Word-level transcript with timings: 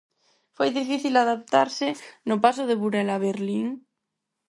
Foi 0.57 0.69
difícil 0.79 1.13
adaptarse 1.17 1.87
no 2.29 2.35
paso 2.43 2.63
de 2.69 2.75
Burela 2.81 3.15
a 3.19 3.23
Berlín? 3.27 3.67